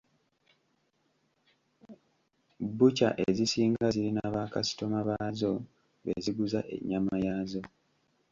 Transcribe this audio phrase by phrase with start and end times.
[2.69, 5.51] Bbukya ezisinga zirina ba kaasitoma baazo
[6.03, 7.61] be ziguza ennyama yaazo.